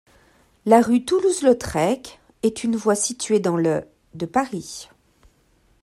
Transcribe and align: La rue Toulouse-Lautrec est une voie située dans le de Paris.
La 0.65 0.81
rue 0.81 1.05
Toulouse-Lautrec 1.05 2.19
est 2.41 2.63
une 2.63 2.75
voie 2.75 2.95
située 2.95 3.39
dans 3.39 3.55
le 3.55 3.83
de 4.15 4.25
Paris. 4.25 4.89